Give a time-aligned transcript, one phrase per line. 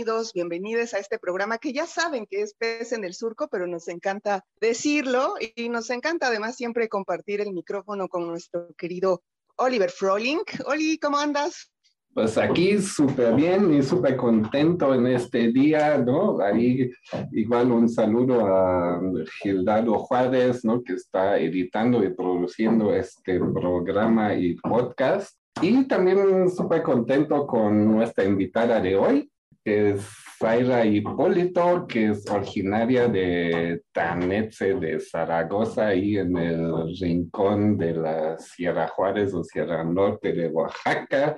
[0.00, 3.66] Bienvenidos, bienvenidas a este programa que ya saben que es Pez en el Surco, pero
[3.66, 9.22] nos encanta decirlo y nos encanta además siempre compartir el micrófono con nuestro querido
[9.56, 10.38] Oliver Froling.
[10.64, 11.70] Oli, ¿cómo andas?
[12.14, 16.40] Pues aquí súper bien y súper contento en este día, ¿no?
[16.40, 16.90] Ahí
[17.32, 19.02] igual un saludo a
[19.42, 20.82] Gildardo Juárez, ¿no?
[20.82, 25.36] Que está editando y produciendo este programa y podcast.
[25.60, 29.29] Y también súper contento con nuestra invitada de hoy,
[29.64, 30.06] es
[30.38, 38.38] Zaira Hipólito, que es originaria de Tanetse de Zaragoza, ahí en el rincón de la
[38.38, 41.36] Sierra Juárez o Sierra Norte de Oaxaca.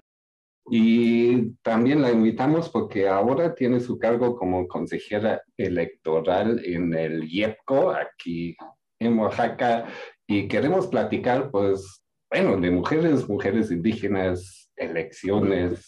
[0.70, 7.90] Y también la invitamos porque ahora tiene su cargo como consejera electoral en el IEPCO,
[7.90, 8.56] aquí
[9.00, 9.86] en Oaxaca,
[10.28, 15.86] y queremos platicar pues bueno, de mujeres, mujeres indígenas, elecciones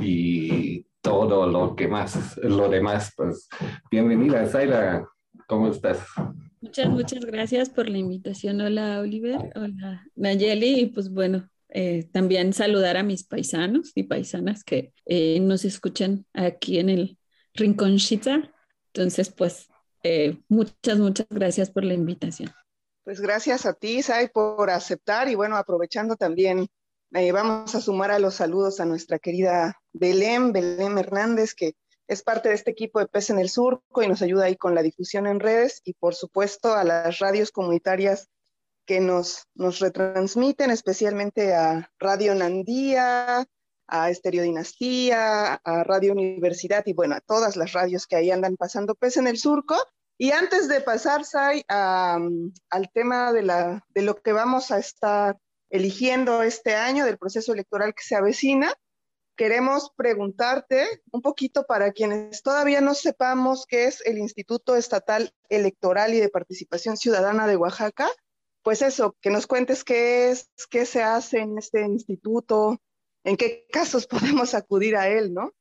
[0.00, 3.12] y todo lo que más, lo demás.
[3.16, 3.48] Pues
[3.90, 5.06] bienvenida, Zaira,
[5.46, 5.98] ¿cómo estás?
[6.60, 8.60] Muchas, muchas gracias por la invitación.
[8.60, 9.52] Hola, Oliver.
[9.56, 10.80] Hola, Nayeli.
[10.80, 16.24] Y pues bueno, eh, también saludar a mis paisanos y paisanas que eh, nos escuchan
[16.32, 17.18] aquí en el
[17.54, 18.52] Rincón Shita.
[18.94, 19.68] Entonces, pues
[20.04, 22.50] eh, muchas, muchas gracias por la invitación.
[23.04, 26.68] Pues gracias a ti, Sai, por aceptar y bueno, aprovechando también,
[27.12, 31.74] eh, vamos a sumar a los saludos a nuestra querida Belén, Belén Hernández, que
[32.08, 34.74] es parte de este equipo de Pez en el Surco y nos ayuda ahí con
[34.74, 38.28] la difusión en redes y por supuesto a las radios comunitarias
[38.84, 43.46] que nos, nos retransmiten, especialmente a Radio Nandía,
[43.86, 48.56] a Estereo Dinastía, a Radio Universidad y bueno, a todas las radios que ahí andan
[48.56, 49.76] pasando Pez en el Surco.
[50.18, 55.38] Y antes de pasar, Sai, al tema de, la, de lo que vamos a estar
[55.70, 58.72] eligiendo este año, del proceso electoral que se avecina,
[59.42, 66.14] queremos preguntarte un poquito para quienes todavía no sepamos qué es el Instituto Estatal Electoral
[66.14, 68.08] y de Participación Ciudadana de Oaxaca,
[68.62, 72.80] pues eso, que nos cuentes qué es, qué se hace en este instituto,
[73.24, 74.06] en qué casos
[74.46, 75.52] podemos acudir a él, ¿no?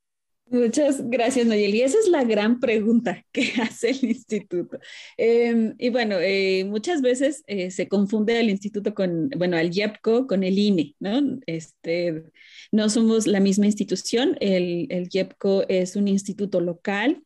[0.51, 1.81] Muchas gracias, Nayeli.
[1.81, 4.79] Esa es la gran pregunta que hace el instituto.
[5.15, 10.27] Em, y bueno, eh, muchas veces eh, se confunde el instituto con, bueno, al IEPCO
[10.27, 11.39] con el INE, ¿no?
[11.45, 12.25] Este,
[12.69, 14.35] no somos la misma institución.
[14.41, 17.23] El, el IEPCO es un instituto local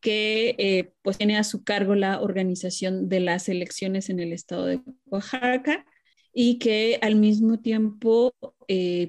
[0.00, 4.66] que eh, pues tiene a su cargo la organización de las elecciones en el estado
[4.66, 5.84] de Oaxaca
[6.32, 8.32] y que al mismo tiempo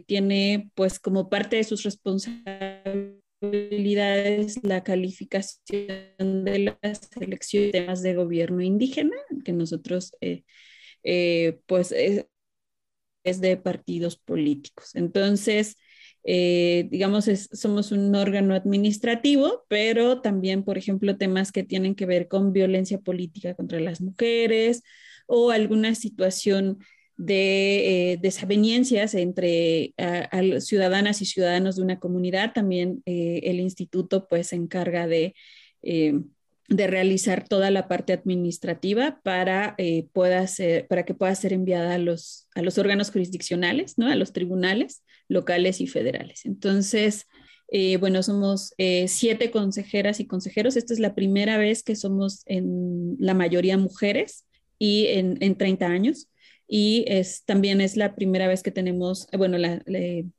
[0.07, 2.70] tiene pues como parte de sus responsabilidades
[3.41, 10.43] la calificación de las elecciones temas de gobierno indígena, que nosotros, eh,
[11.03, 12.27] eh, pues, es,
[13.23, 14.95] de partidos políticos.
[14.95, 15.77] Entonces,
[16.23, 22.27] eh, digamos, somos un órgano administrativo, pero también, por ejemplo, temas que tienen que ver
[22.27, 24.83] con violencia política contra las mujeres
[25.27, 26.79] o alguna situación
[27.21, 29.93] de eh, desavenencias entre
[30.59, 32.51] ciudadanas y ciudadanos de una comunidad.
[32.51, 35.35] También eh, el instituto pues se encarga de,
[35.83, 36.19] eh,
[36.67, 39.75] de, realizar toda la parte administrativa para,
[40.13, 44.07] pueda ser, para que pueda ser enviada a los, a los órganos jurisdiccionales, ¿no?
[44.07, 46.47] a los tribunales locales y federales.
[46.47, 47.27] Entonces,
[47.99, 48.73] bueno, somos
[49.05, 50.75] siete consejeras y consejeros.
[50.75, 54.45] Esta es la primera vez que somos en la mayoría mujeres
[54.79, 56.30] y en, en 30 años
[56.73, 59.57] y es, también es la primera vez que tenemos, eh, bueno,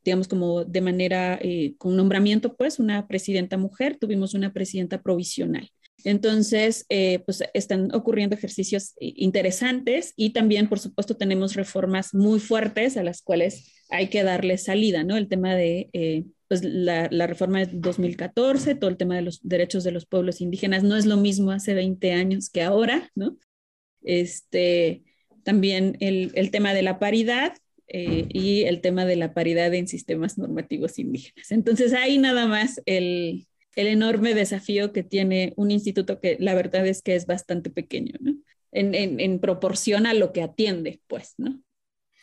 [0.03, 5.69] digamos como de manera, eh, con nombramiento, pues, una presidenta mujer, tuvimos una presidenta provisional.
[6.03, 12.97] Entonces, eh, pues están ocurriendo ejercicios interesantes y también, por supuesto, tenemos reformas muy fuertes
[12.97, 15.17] a las cuales hay que darle salida, ¿no?
[15.17, 19.83] El tema de pues, la, la, reforma de 2014, todo el tema de los derechos
[19.83, 23.37] de los pueblos indígenas no es lo mismo hace 20 años que ahora, ¿no?
[24.01, 25.03] Este,
[25.43, 27.53] también el, el tema de la paridad
[27.87, 31.51] eh, y el tema de la paridad en sistemas normativos indígenas.
[31.51, 33.45] Entonces, ahí nada más el,
[33.75, 38.13] el enorme desafío que tiene un instituto que la verdad es que es bastante pequeño,
[38.19, 38.33] ¿no?
[38.71, 41.61] En, en, en, proporción a lo que atiende, pues, ¿no?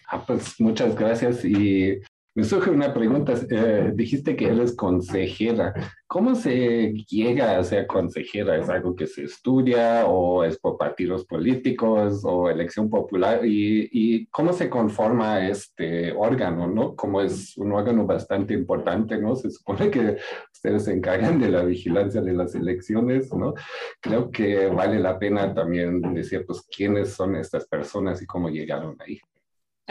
[0.09, 2.01] Ah, pues muchas gracias y
[2.33, 3.35] Me surge una pregunta.
[3.51, 5.75] Eh, dijiste que eres consejera.
[6.07, 8.57] ¿Cómo se llega a ser consejera?
[8.57, 13.41] ¿Es algo que se estudia o es por partidos políticos o elección popular?
[13.45, 16.69] ¿Y, cómo se conforma este órgano?
[16.69, 16.95] ¿no?
[16.95, 19.35] Como es un órgano bastante importante, ¿no?
[19.35, 20.17] Se supone que
[20.53, 23.55] ustedes se encargan de la vigilancia de las elecciones, ¿no?
[24.01, 28.97] Creo que vale la pena también decir, pues, quiénes son estas personas y cómo llegaron
[29.01, 29.21] ahí.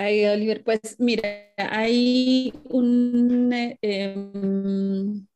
[0.01, 1.23] Ay, Oliver, pues mira,
[1.57, 3.51] hay un,
[3.81, 5.27] em,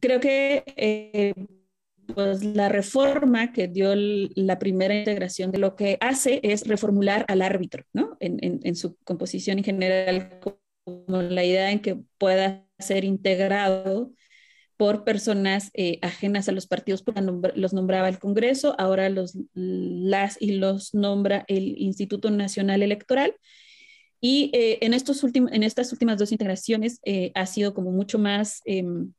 [0.00, 1.34] creo que eh,
[2.14, 7.42] pues la reforma que dio la primera integración de lo que hace es reformular al
[7.42, 8.16] árbitro, ¿no?
[8.20, 10.40] En, en su composición en general,
[10.84, 14.12] como la idea en que pueda ser integrado
[14.80, 17.20] por personas eh, ajenas a los partidos, porque
[17.54, 23.34] los nombraba el Congreso, ahora los, las y los nombra el Instituto Nacional Electoral.
[24.22, 28.62] Y eh, en, estos en estas últimas dos integraciones eh, ha sido como mucho más,
[28.64, 29.12] em,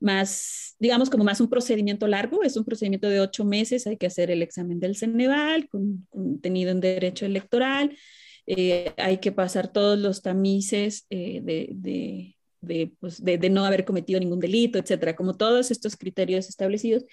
[0.00, 4.06] más, digamos, como más un procedimiento largo, es un procedimiento de ocho meses, hay que
[4.06, 7.94] hacer el examen del Ceneval, con contenido en derecho electoral,
[8.96, 12.33] hay que pasar todos los tamices de
[13.00, 17.04] pues, de, de, no haber cometido ningún delito, etcétera, como todos estos criterios establecidos,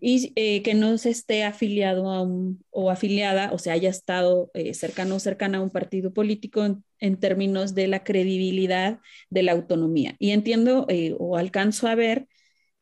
[0.00, 4.50] y eh, que no se esté afiliado a un, o afiliada o se haya estado
[4.54, 6.64] eh, cercano o cercana a un partido político
[7.00, 9.00] en, términos de la credibilidad
[9.30, 10.16] de la autonomía.
[10.18, 12.28] Y entiendo eh, o alcanzo a ver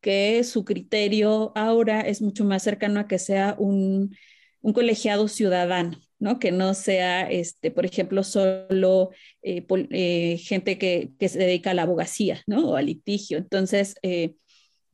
[0.00, 4.14] que su criterio ahora es mucho más cercano a que sea un,
[4.60, 6.38] un colegiado ciudadano, ¿no?
[6.38, 9.10] Que no sea, este, por ejemplo, solo
[9.42, 12.70] eh, eh, gente que, se dedica a la abogacía, ¿no?
[12.70, 13.38] O al litigio.
[13.38, 14.34] Entonces, eh,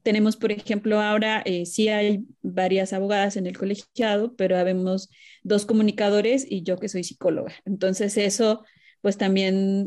[0.03, 5.09] tenemos, por ejemplo, ahora sí hay varias abogadas en el colegiado, pero habemos
[5.45, 7.55] dos comunicadores y yo que soy psicóloga.
[7.65, 8.65] Entonces, eso,
[9.01, 9.87] pues también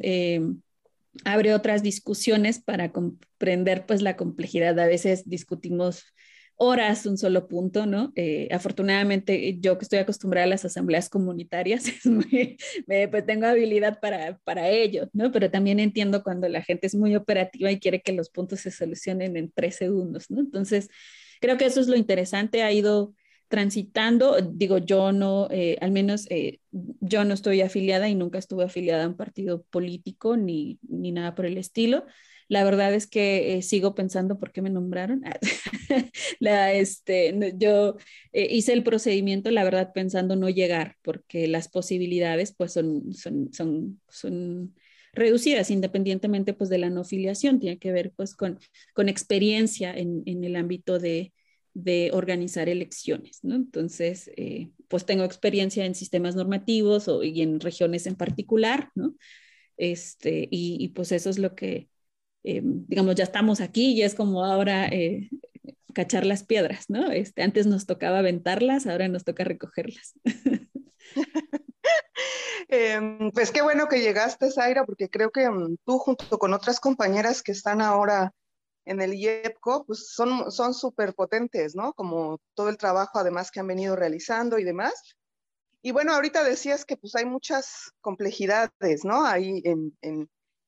[1.26, 4.80] abre otras discusiones para comprender, pues, la complejidad.
[4.80, 6.06] A veces discutimos
[6.58, 8.12] horas un solo punto, ¿no?
[8.16, 11.86] Eh, afortunadamente, yo que estoy acostumbrada a las asambleas comunitarias,
[12.88, 15.32] pues tengo habilidad para, para ello, ¿no?
[15.32, 18.72] Pero también entiendo cuando la gente es muy operativa y quiere que los puntos se
[18.72, 20.40] solucionen en tres segundos, ¿no?
[20.40, 20.90] Entonces,
[21.42, 23.14] creo que eso es lo interesante, ha ido
[23.48, 28.64] transitando, digo, yo no, eh, al menos eh, yo no estoy afiliada y nunca estuve
[28.64, 32.06] afiliada a un partido político ni, ni nada por el estilo.
[32.48, 35.24] La verdad es que eh, sigo pensando por qué me nombraron.
[36.40, 37.98] este, yo
[38.34, 43.52] eh, hice el procedimiento, la verdad, pensando no llegar, porque las posibilidades pues son, son,
[43.54, 44.76] son, son
[45.14, 48.60] reducidas independientemente pues de la no filiación, tiene que ver pues con,
[48.94, 51.34] con experiencia en, en el ámbito de,
[51.74, 53.56] de organizar elecciones, ¿no?
[53.56, 59.16] Entonces, eh, pues tengo experiencia en sistemas normativos o, y en regiones en particular, ¿no?
[59.78, 61.90] Este, y, y, pues eso es lo que,
[62.46, 65.30] eh, digamos, ya estamos aquí y es como ahora eh,
[65.96, 67.12] cachar las piedras, ¿no?
[67.12, 70.14] Este, antes nos tocaba aventarlas, ahora nos toca recogerlas.
[72.68, 76.80] Em, pues qué bueno que llegaste, Zaira, porque creo que mm, tú junto con otras
[76.80, 78.34] compañeras que están ahora
[78.86, 81.94] en el IEPCO, pues son súper potentes, ¿no?
[81.94, 85.16] Como todo el trabajo además que han venido realizando y demás.
[85.82, 89.24] Y bueno, ahorita decías que pues hay muchas complejidades, ¿no?
[89.26, 90.28] Ahí en, en,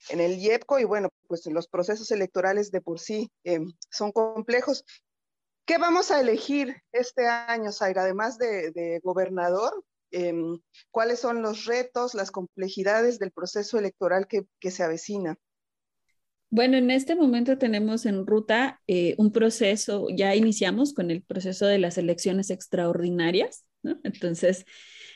[0.09, 4.85] en el IEPCO y bueno, pues los procesos electorales de por sí eh, son complejos.
[5.65, 9.83] ¿Qué vamos a elegir este año, Zaira, además de, gobernador?
[10.11, 10.59] Em,
[10.91, 15.37] ¿Cuáles son los retos, las complejidades del proceso electoral que, se avecina?
[16.49, 21.65] Bueno, en este momento tenemos en ruta eh, un proceso, ya iniciamos con el proceso
[21.65, 23.65] de las elecciones extraordinarias.
[24.03, 24.65] Entonces,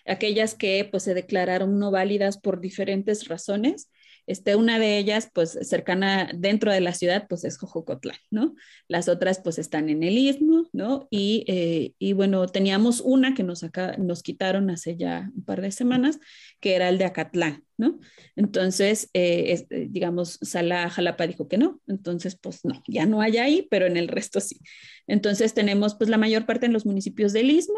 [0.05, 3.89] aquellas que pues se declararon no válidas por diferentes razones,
[4.31, 8.55] este, una de ellas, pues cercana dentro de la ciudad, pues es Jojocotlán, ¿no?
[8.87, 11.07] Las otras, pues están en el istmo, ¿no?
[11.09, 15.61] Y, eh, y bueno, teníamos una que nos, acá, nos quitaron hace ya un par
[15.61, 16.19] de semanas,
[16.59, 17.99] que era el de Acatlán, ¿no?
[18.35, 23.37] Entonces, eh, eh, digamos, Sala Jalapa dijo que no, entonces, pues no, ya no hay
[23.37, 24.59] ahí, pero en el resto sí.
[25.07, 27.77] Entonces, tenemos pues la mayor parte en los municipios del istmo,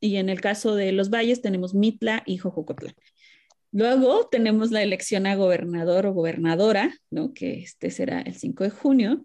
[0.00, 2.94] y en el caso de los valles tenemos Mitla y Jojocotlán.
[3.78, 7.32] Luego tenemos la elección a gobernador o gobernadora, ¿no?
[7.32, 9.24] que este será el 5 de junio.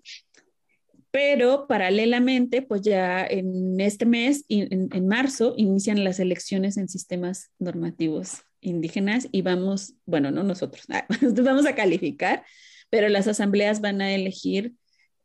[1.09, 8.43] Pero paralelamente, pues ya en este mes, en, marzo, inician las elecciones en sistemas normativos
[8.61, 10.85] indígenas y vamos, bueno, no nosotros,
[11.43, 12.43] vamos a calificar,
[12.91, 14.73] pero las asambleas van a elegir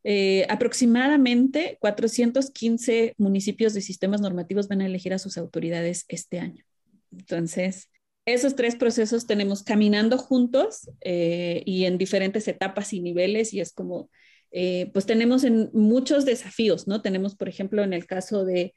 [0.04, 6.64] eh, aproximadamente 415 municipios de sistemas normativos van a elegir a sus autoridades este año.
[7.12, 7.90] Entonces,
[8.32, 13.72] esos tres procesos tenemos caminando juntos eh, y en diferentes etapas y niveles y es
[13.72, 14.10] como,
[14.50, 17.02] eh, pues tenemos en muchos desafíos, ¿no?
[17.02, 18.74] Tenemos, por ejemplo, en el caso de,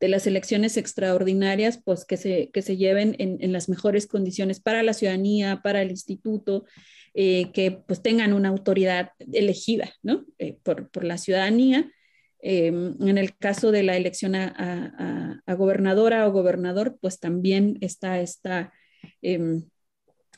[0.00, 4.60] de las elecciones extraordinarias, pues que se, que se lleven en, en, las mejores condiciones
[4.60, 6.64] para la ciudadanía, para el instituto,
[7.14, 10.24] eh, que pues tengan una autoridad elegida, ¿no?
[10.62, 11.90] por, por la ciudadanía
[12.46, 18.70] Em, en el caso de la elección a, gobernadora o gobernador, pues también está esta,
[19.24, 19.64] em,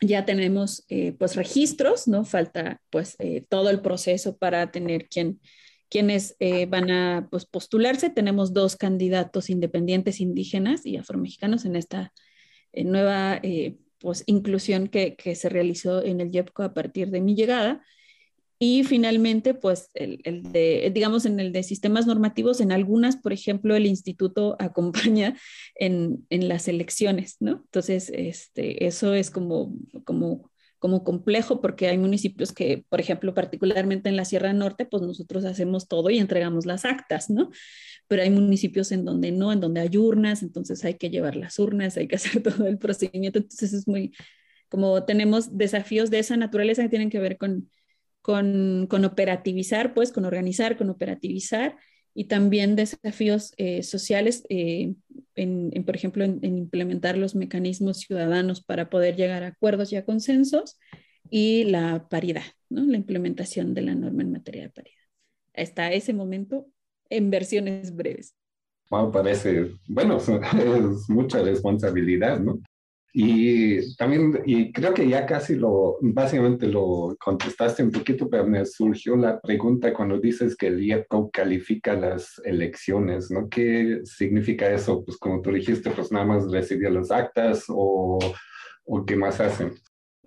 [0.00, 2.24] ya tenemos eh, pues registros, ¿no?
[2.24, 5.40] Falta pues eh, todo el proceso para tener quien,
[5.88, 8.10] quienes eh, van a pues, postularse.
[8.10, 12.12] Tenemos dos candidatos independientes indígenas y afromexicanos en esta
[12.74, 13.40] nueva
[13.98, 17.82] pues, inclusión que, que, se realizó en el YEPCO a partir de mi llegada.
[18.58, 23.32] Y finalmente, pues, el, el, de, digamos, en el de sistemas normativos, en algunas, por
[23.32, 25.36] ejemplo, el instituto acompaña
[25.74, 27.62] en, en las elecciones, ¿no?
[27.64, 34.08] Entonces, este, eso es como, como, como complejo porque hay municipios que, por ejemplo, particularmente
[34.08, 37.50] en la Sierra Norte, pues nosotros hacemos todo y entregamos las actas, ¿no?
[38.08, 41.58] Pero hay municipios en donde no, en donde hay urnas, entonces hay que llevar las
[41.58, 44.14] urnas, hay que hacer todo el procedimiento, entonces es muy,
[44.68, 47.68] como tenemos desafíos de esa naturaleza que tienen que ver con
[48.26, 51.76] con, con operativizar, pues con organizar, con operativizar
[52.12, 54.96] y también desafíos eh, sociales, eh,
[55.36, 59.96] en, por ejemplo, en, en, implementar los mecanismos ciudadanos para poder llegar a acuerdos y
[59.96, 60.76] a consensos
[61.30, 62.84] y la paridad, ¿no?
[62.84, 65.04] la implementación de la norma en materia de paridad.
[65.54, 66.66] Hasta ese momento,
[67.08, 68.34] en versiones breves.
[68.90, 72.60] Wow, parece, bueno, es mucha responsabilidad, ¿no?
[73.18, 78.62] Y también, y creo que ya casi lo, básicamente lo contestaste un poquito, pero me
[78.66, 83.48] surgió la pregunta cuando dices que el IEPCO califica las elecciones, ¿no?
[83.48, 85.02] ¿Qué significa eso?
[85.02, 88.18] Pues como tú dijiste, pues nada más recibir las actas o,
[88.84, 89.72] o qué más hacen.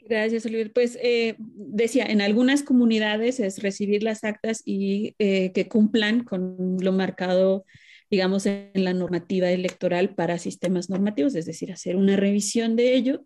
[0.07, 0.73] Gracias, Oliver.
[0.73, 6.77] Pues eh, decía, en algunas comunidades es recibir las actas y eh, que cumplan con
[6.81, 7.65] lo marcado
[8.09, 13.25] digamos, en la normativa electoral para sistemas normativos, es decir, hacer una revisión de ello.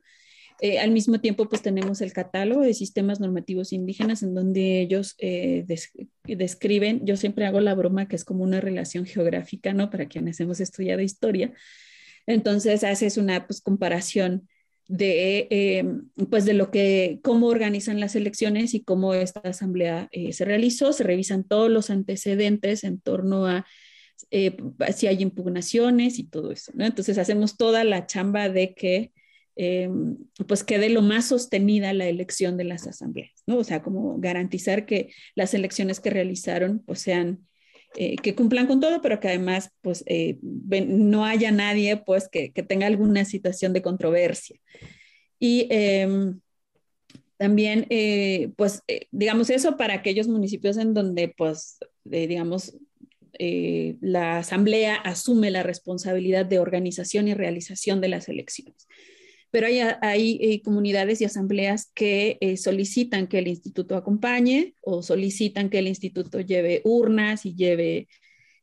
[0.62, 5.16] Eh, al mismo tiempo, pues tenemos el catálogo de sistemas normativos indígenas en donde ellos
[5.18, 5.66] eh,
[6.24, 9.90] describen, yo siempre hago la broma que es como una relación geográfica, ¿no?
[9.90, 11.54] Para quienes hemos estudiado historia.
[12.26, 14.48] Entonces, haces una pues, comparación
[14.88, 15.86] de, eh,
[16.30, 20.94] pues de lo que, cómo organizan las elecciones y cómo esta asamblea eh, se realizó.
[20.94, 23.66] Se revisan todos los antecedentes en torno a
[24.32, 24.56] eh,
[24.96, 26.86] si hay impugnaciones y todo eso, ¿no?
[26.86, 29.12] Entonces hacemos toda la chamba de que
[29.56, 29.88] eh,
[30.48, 33.58] pues quede lo más sostenida la elección de las asambleas, ¿no?
[33.58, 37.48] O sea, como garantizar que las elecciones que realizaron pues sean,
[37.96, 42.52] eh, que cumplan con todo, pero que además pues eh, no haya nadie pues que,
[42.52, 44.60] que, tenga alguna situación de controversia.
[45.40, 46.40] Y em,
[47.38, 47.88] también,
[48.56, 52.78] pues, digamos eso para aquellos municipios en donde, pues, digamos,
[53.40, 58.88] eh, la Asamblea asume la responsabilidad de organización y realización de las elecciones.
[59.52, 65.04] Pero hay, hay eh, comunidades y asambleas que eh, solicitan que el instituto acompañe o
[65.04, 68.08] solicitan que el instituto lleve urnas y lleve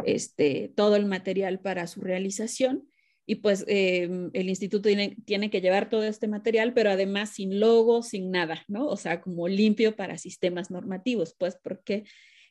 [0.05, 2.89] este, todo el material para su realización.
[3.25, 7.61] Y pues em, el instituto tiene, tiene, que llevar todo este material, pero además sin
[7.61, 8.89] logo, sin nada, ¿no?
[8.89, 12.03] O sea, como limpio para sistemas normativos, pues porque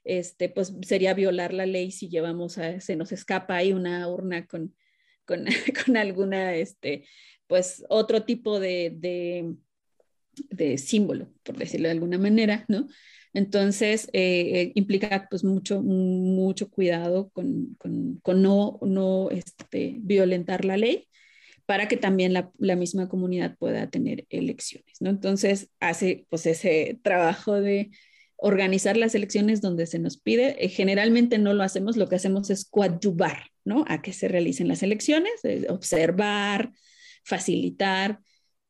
[0.04, 4.46] este, pues sería violar la ley si llevamos a, se nos escapa ahí una urna
[4.48, 4.76] con,
[5.26, 5.46] con,
[5.86, 7.06] con alguna, este,
[7.48, 12.88] pues otro tipo de, de, símbolo, por decirlo de alguna manera, ¿no?
[13.34, 20.66] Entonces, eh, eh, implica pues mucho, mucho cuidado con, con, con no, no este, violentar
[20.66, 21.08] la ley
[21.66, 25.12] para que también la, la, misma comunidad pueda tener elecciones, ¿no?
[25.12, 27.92] Entonces, hace pues ese trabajo de
[28.42, 30.64] organizar las elecciones donde se nos pide.
[30.64, 33.86] Eh, generalmente no lo hacemos, lo que hacemos es coadyuvar, ¿no?
[33.88, 36.72] A que se realicen las elecciones, eh, observar,
[37.24, 38.20] facilitar,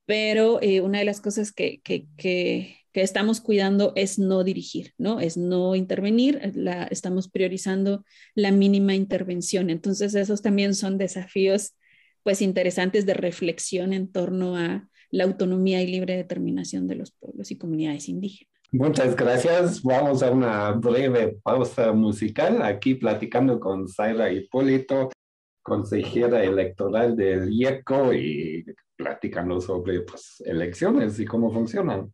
[0.05, 4.93] pero eh, una de las cosas que, que, que, que, estamos cuidando es no dirigir,
[4.97, 5.19] ¿no?
[5.19, 9.69] Es no intervenir, la, estamos priorizando la mínima intervención.
[9.69, 11.75] Entonces, esos también son desafíos,
[12.23, 17.51] pues, interesantes de reflexión en torno a la autonomía y libre determinación de los pueblos
[17.51, 18.48] y comunidades indígenas.
[18.71, 19.81] Muchas gracias.
[19.81, 25.09] Vamos a una breve pausa musical aquí platicando con Zaira Hipólito,
[25.63, 28.63] consejera electoral del IECO y
[28.95, 32.13] platicando sobre pues, elecciones y cómo funcionan.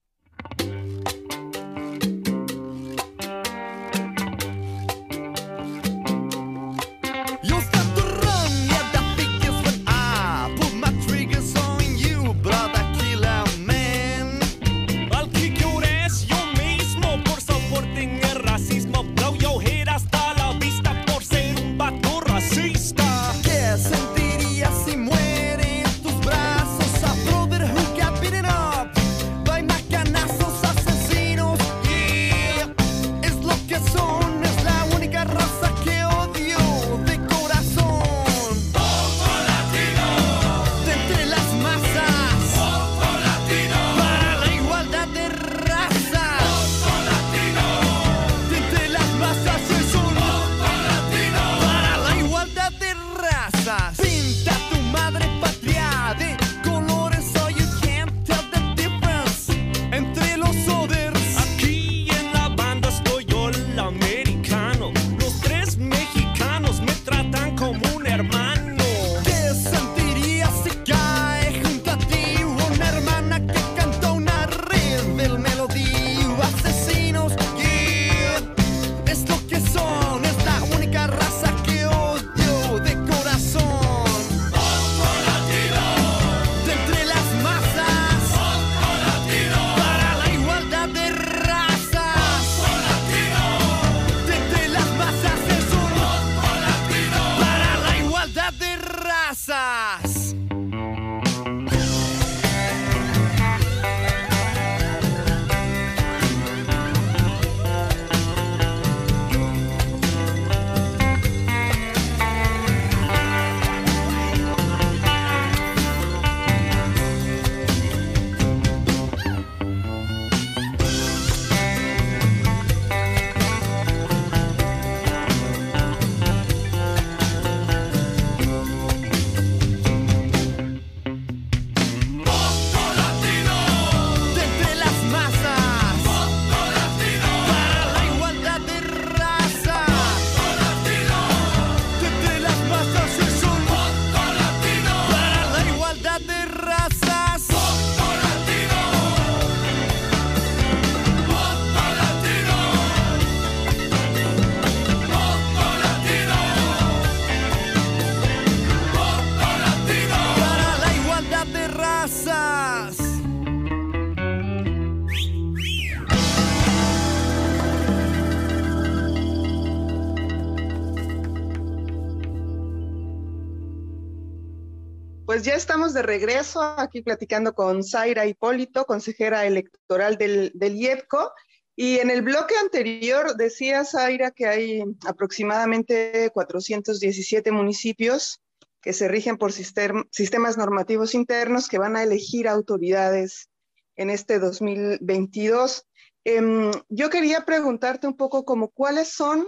[175.94, 181.32] De regreso aquí platicando con Zaira Hipólito, consejera electoral del, del IEPCO.
[181.76, 188.42] Y en el bloque anterior decía Zaira que hay aproximadamente 417 municipios
[188.82, 193.50] que se rigen por sistemas normativos internos que van a elegir autoridades
[193.96, 195.88] en este 2022.
[196.24, 199.48] Em, yo quería preguntarte un poco como cuáles son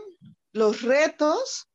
[0.54, 1.67] los retos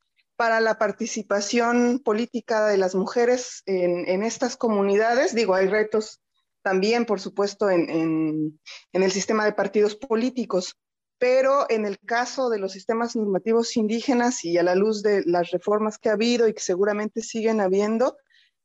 [0.43, 5.37] para la participación política de las mujeres en, estas comunidades.
[5.37, 6.21] Digo, hay retos
[6.63, 8.59] también, por supuesto, en,
[8.93, 10.75] el sistema de partidos políticos,
[11.17, 15.53] pero en el caso de los sistemas normativos indígenas y a la luz de las
[15.53, 18.17] reformas que ha habido y que seguramente siguen habiendo,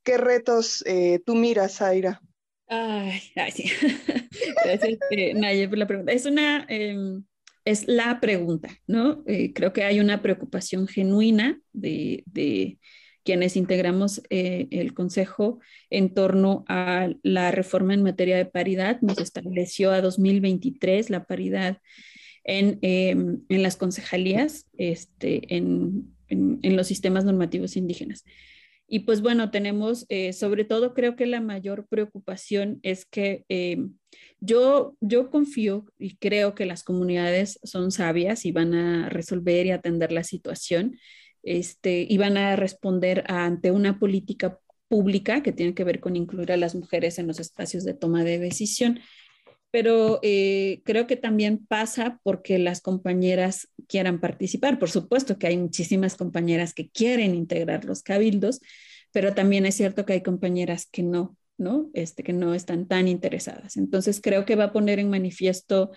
[0.03, 2.23] ¿qué retos eh, tú miras, Aira?
[2.69, 3.65] Ay, ay sí.
[4.65, 6.11] Gracias, eh, por la pregunta.
[6.11, 7.23] Es una, em,
[7.67, 9.23] es la pregunta, ¿no?
[9.27, 12.77] Eh, creo que hay una preocupación genuina de,
[13.25, 19.01] quienes integramos eh, el Consejo en torno a la reforma en materia de paridad.
[19.01, 21.81] Nos estableció a 2023 la paridad
[22.45, 28.23] en, em, en las concejalías, este, en, en los sistemas normativos indígenas.
[28.87, 33.85] Y pues bueno, tenemos, eh, sobre todo creo que la mayor preocupación es que eh,
[34.39, 39.71] yo, yo confío y creo que las comunidades son sabias y van a resolver y
[39.71, 40.97] atender la situación
[41.43, 46.53] este, y van a responder ante una política pública que tiene que ver con incluir
[46.53, 49.01] a las mujeres en los espacios de toma de decisión
[49.77, 54.79] pero eh, creo que también pasa porque las compañeras quieran participar.
[54.79, 58.59] Por supuesto que hay muchísimas compañeras que quieren integrar los cabildos,
[59.11, 61.91] pero también es cierto que hay compañeras que no, ¿no?
[61.93, 63.77] Este, que no están tan interesadas.
[63.77, 65.91] Entonces creo que va a poner en manifiesto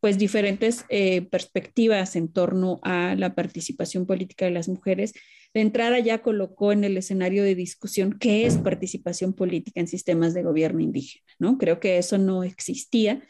[0.00, 5.12] pues diferentes eh, perspectivas en torno a la participación política de las mujeres
[5.52, 10.34] de entrada ya colocó en el escenario de discusión qué es participación política en sistemas
[10.34, 11.58] de gobierno indígena, ¿no?
[11.58, 13.22] Creo que eso no existía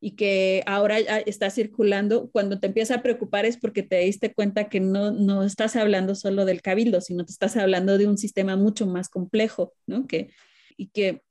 [0.00, 4.68] y que ahora está circulando, cuando te empieza a preocupar es porque te diste cuenta
[4.68, 8.56] que no, no estás hablando solo del cabildo, sino te estás hablando de un sistema
[8.56, 10.06] mucho más complejo, ¿no?
[10.06, 10.28] Que,
[10.76, 11.22] y que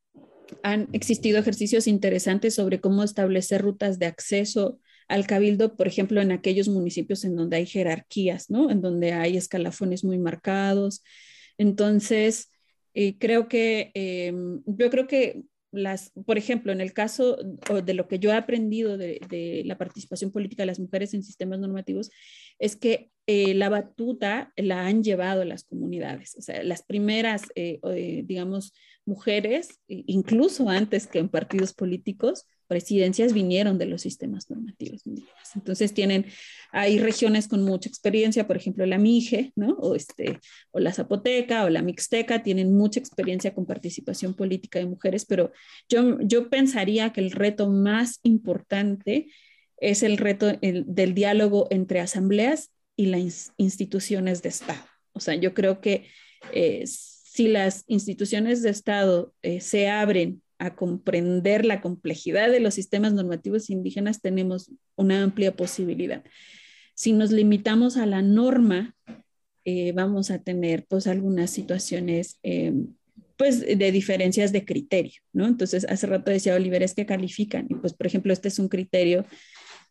[0.63, 6.31] han existido ejercicios interesantes sobre cómo establecer rutas de acceso al cabildo, por ejemplo, en
[6.31, 8.69] aquellos municipios en donde hay jerarquías, ¿no?
[8.69, 11.03] En donde hay escalafones muy marcados.
[11.57, 12.51] Entonces,
[12.93, 18.07] eh, creo que, em, yo creo que las, por ejemplo, en el caso de lo
[18.07, 22.11] que yo he aprendido de, la participación política de las mujeres en sistemas normativos,
[22.59, 26.35] es que eh, la batuta la han llevado las comunidades.
[26.37, 27.79] O sea, las primeras, eh,
[28.25, 28.73] digamos,
[29.05, 35.01] mujeres, incluso antes que en partidos políticos, presidencias vinieron de los sistemas normativos.
[35.55, 36.25] Entonces tienen,
[36.71, 39.73] hay regiones con mucha experiencia, por ejemplo la Mije, ¿no?
[39.79, 40.39] O, este,
[40.71, 45.51] o la Zapoteca o la Mixteca, tienen mucha experiencia con participación política de mujeres, pero
[45.89, 49.27] yo, yo pensaría que el reto más importante
[49.77, 54.85] es el reto del diálogo entre asambleas y las instituciones de Estado.
[55.13, 56.07] O sea, yo creo que
[56.51, 62.73] eh, si las instituciones de Estado eh, se abren a comprender la complejidad de los
[62.73, 66.23] sistemas normativos indígenas, tenemos una amplia posibilidad.
[66.95, 68.95] Si nos limitamos a la norma,
[69.65, 72.73] eh, vamos a tener pues algunas situaciones eh,
[73.37, 75.47] pues de diferencias de criterio, ¿no?
[75.47, 78.69] Entonces, hace rato decía Oliver, es que califican, y pues por ejemplo, este es un
[78.69, 79.25] criterio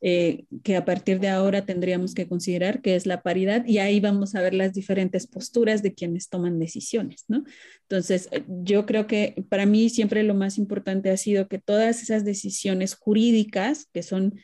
[0.05, 4.01] eh, que a partir de ahora tendríamos que considerar, que es la paridad, y ahí
[4.01, 7.45] vamos a ver las diferentes posturas de quienes toman decisiones, ¿no?
[7.83, 12.03] Entonces, eh, yo creo que para mí siempre lo más importante ha sido que todas
[12.03, 14.41] esas decisiones jurídicas, que son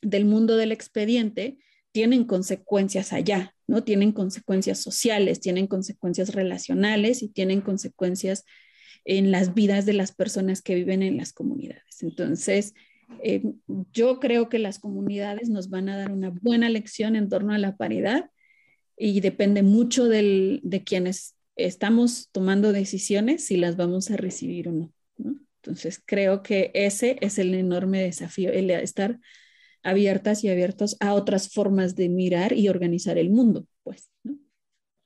[0.00, 1.58] del mundo del expediente,
[1.92, 3.84] tienen consecuencias allá, ¿no?
[3.84, 8.44] Tienen consecuencias sociales, tienen consecuencias relacionales y tienen consecuencias
[9.04, 12.02] en las vidas de las personas que viven en las comunidades.
[12.02, 12.72] Entonces,
[13.22, 13.42] eh,
[13.92, 17.58] yo creo que las comunidades nos van a dar una buena lección en torno a
[17.58, 18.30] la paridad
[18.96, 24.92] y depende mucho de quienes estamos tomando decisiones si las vamos a recibir o no,
[25.62, 29.18] Entonces, creo que ese es el enorme desafío, el estar
[29.82, 34.10] abiertas y abiertos a otras formas de mirar y organizar el mundo, pues,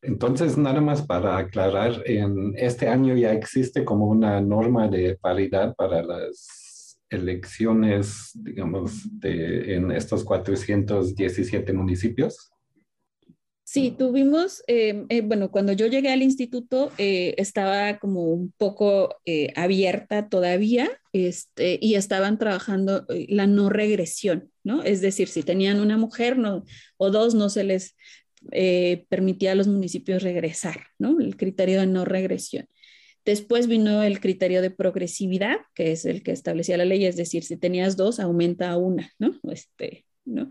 [0.03, 5.75] Entonces, nada más para aclarar, en este año ya existe como una norma de paridad
[5.75, 6.70] para las
[7.11, 12.51] elecciones, digamos, de, en estos 417 municipios?
[13.65, 19.21] Sí, tuvimos, eh, eh, bueno, cuando yo llegué al instituto eh, estaba como un poco
[19.55, 24.83] abierta todavía este, y estaban trabajando la no regresión, ¿no?
[24.83, 26.65] Es decir, si tenían una mujer no,
[26.97, 27.97] o dos, no se les
[29.09, 31.21] permitía a los municipios regresar, ¿no?
[31.21, 32.67] El criterio de no regresión
[33.31, 37.45] Después vino el criterio de progresividad, que es el que establecía la ley, es decir,
[37.45, 39.39] si tenías dos, aumenta a una, ¿no?
[39.53, 40.51] Este, ¿no?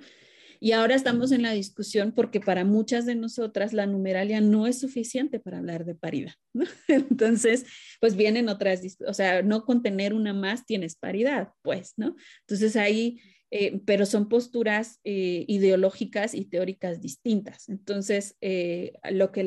[0.61, 4.79] Y ahora estamos en la discusión porque para muchas de nosotras la numeralia no es
[4.79, 6.31] suficiente para hablar de paridad.
[6.53, 6.63] ¿no?
[6.87, 7.65] Entonces,
[7.99, 12.15] pues vienen otras, o sea, no con tener una más tienes paridad, pues, ¿no?
[12.47, 13.19] Entonces ahí,
[13.51, 17.67] eh, pero son posturas eh, ideológicas y teóricas distintas.
[17.67, 19.41] Entonces, eh, lo que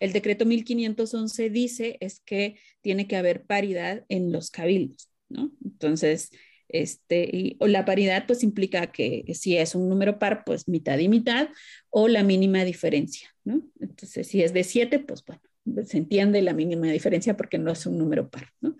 [0.00, 5.52] el decreto 1511 dice es que tiene que haber paridad en los cabildos, ¿no?
[5.64, 6.30] Entonces,
[6.68, 11.08] este, o la paridad pues implica que si es un número par, pues mitad y
[11.08, 11.48] mitad,
[11.90, 13.62] o la mínima diferencia, ¿no?
[13.78, 15.42] Entonces, si es de siete, pues bueno,
[15.86, 18.76] se entiende la mínima diferencia porque no es un número par, ¿no?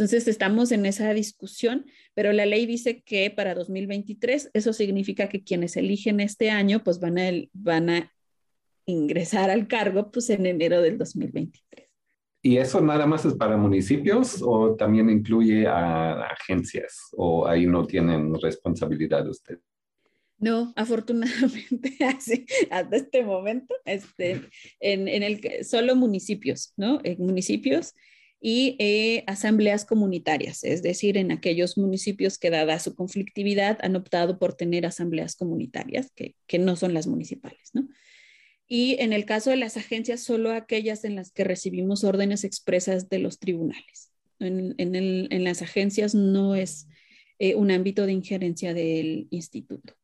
[0.00, 1.84] Entonces, estamos en esa discusión,
[2.14, 7.00] pero la ley dice que para 2023 eso significa que quienes eligen este año, pues
[7.00, 8.12] van a, van a
[8.86, 11.86] ingresar al cargo pues en enero del 2023.
[12.40, 17.86] ¿Y eso nada más es para municipios o también incluye a agencias o ahí no
[17.86, 19.60] tienen responsabilidad ustedes?
[20.38, 21.98] No, afortunadamente,
[22.70, 24.40] hasta este momento, este,
[24.80, 27.00] en, en el solo municipios, ¿no?
[27.04, 27.92] En municipios
[28.40, 34.38] y eh, asambleas comunitarias, es decir, en aquellos municipios que dada su conflictividad han optado
[34.38, 37.86] por tener asambleas comunitarias, que, que no son las municipales, ¿no?
[38.72, 43.08] y en el caso de las agencias, solo aquellas en las que recibimos órdenes expresas
[43.08, 44.12] de los tribunales.
[44.38, 46.86] En, en, las agencias no es
[47.40, 49.94] eh, un ámbito de injerencia del instituto.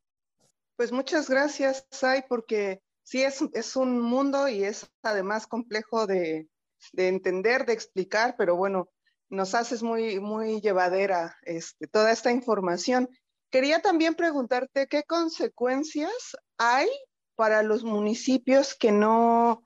[0.74, 6.48] Pues muchas gracias, Sai, porque sí es, es un mundo y es además complejo de,
[6.92, 8.88] de, entender, de explicar, pero bueno,
[9.28, 13.08] nos haces muy, muy llevadera este, toda esta información.
[13.50, 16.88] Quería también preguntarte qué consecuencias hay
[17.34, 19.62] para los municipios que no,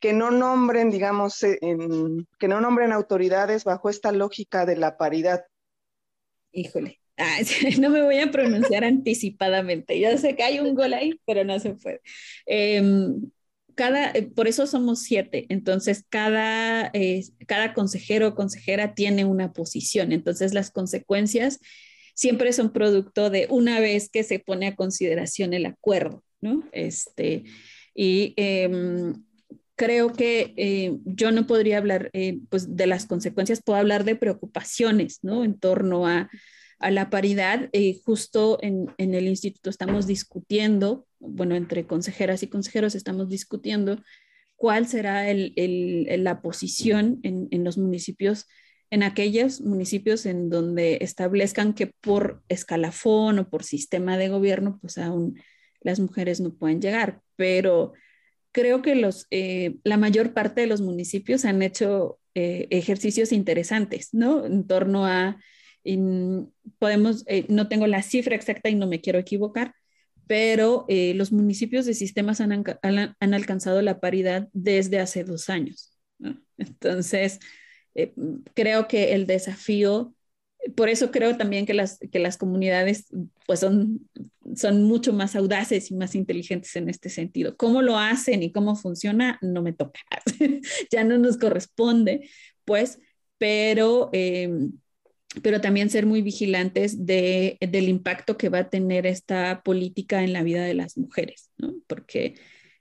[0.00, 1.58] que no nombren, digamos, eh,
[2.38, 5.44] que no nombren autoridades bajo esta lógica de la paridad?
[6.50, 7.00] Híjole,
[7.80, 9.98] no me voy a pronunciar anticipadamente.
[9.98, 12.00] Ya sé que hay un gol ahí, pero no se puede.
[12.46, 13.30] Em,
[13.74, 19.52] cada, eh, por eso somos siete, entonces cada, eh, cada consejero o consejera tiene una
[19.52, 21.60] posición, entonces las consecuencias
[22.14, 26.22] siempre son producto de una vez que se pone a consideración el acuerdo.
[26.40, 26.68] ¿no?
[26.72, 27.44] Este,
[27.94, 29.24] y em,
[29.76, 32.10] creo que eh, yo no podría hablar
[32.48, 35.44] pues de las consecuencias, puedo hablar de preocupaciones, ¿no?
[35.44, 36.30] En torno a,
[36.78, 37.70] a la paridad.
[38.04, 44.02] Justo en, en, el instituto estamos discutiendo, bueno, entre consejeras y consejeros estamos discutiendo
[44.56, 48.46] cuál será la posición en, en los municipios
[48.92, 54.98] en aquellos municipios en donde establezcan que por escalafón o por sistema de gobierno, pues
[54.98, 55.40] aún
[55.80, 57.94] las mujeres no pueden llegar, pero
[58.52, 64.10] creo que los, eh, la mayor parte de los municipios han hecho eh, ejercicios interesantes,
[64.12, 64.44] ¿no?
[64.44, 65.40] En torno a,
[66.78, 69.74] podemos, eh, no tengo la cifra exacta y no me quiero equivocar,
[70.26, 75.98] pero los municipios de sistemas han, han, alcanzado la paridad desde hace dos años.
[76.56, 77.40] Entonces,
[78.54, 80.14] creo que el desafío
[80.76, 83.06] por eso creo también que las, que las comunidades
[83.46, 84.08] pues son,
[84.54, 87.56] son mucho más audaces y más inteligentes en este sentido.
[87.56, 89.38] ¿Cómo lo hacen y cómo funciona?
[89.42, 90.00] No me toca,
[90.90, 92.28] ya no nos corresponde,
[92.64, 93.00] pues,
[93.38, 94.72] pero, em,
[95.40, 100.32] pero también ser muy vigilantes de, del impacto que va a tener esta política en
[100.32, 101.74] la vida de las mujeres, ¿no?
[101.86, 102.34] Porque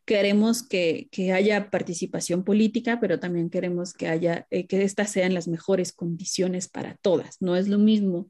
[0.04, 5.34] queremos que, que, haya participación política, pero también queremos que haya, eh, que estas sean
[5.34, 7.42] las mejores condiciones para todas.
[7.42, 8.28] No es lo mismo,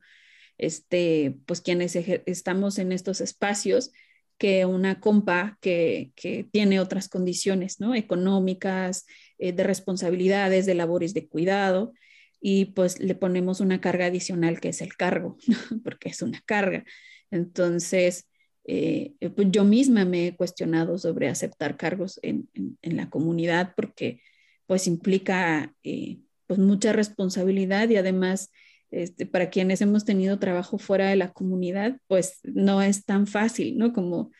[0.59, 3.91] este, pues quienes estamos en estos espacios
[4.37, 7.95] que una compa que, que tiene otras condiciones, ¿no?
[7.95, 9.05] Económicas,
[9.39, 11.93] eh, de responsabilidades, de labores de cuidado,
[12.41, 15.37] y pues le ponemos una carga adicional que es el cargo,
[15.83, 16.83] porque es una carga.
[17.29, 18.27] Entonces,
[18.65, 22.49] eh, eh, pues yo misma me he cuestionado sobre aceptar cargos en,
[22.81, 24.21] en, la comunidad porque
[24.67, 28.51] pues implica eh, pues mucha responsabilidad y además
[28.91, 33.77] este, para quienes hemos tenido trabajo fuera de la comunidad pues no es tan fácil,
[33.77, 33.93] ¿no?
[33.93, 34.31] Como,